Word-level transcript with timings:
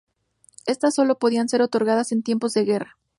Estas 0.65 0.95
sólo 0.95 1.19
podrían 1.19 1.47
ser 1.47 1.61
otorgadas 1.61 2.11
en 2.11 2.23
tiempos 2.23 2.53
de 2.53 2.65
guerra. 2.65 2.97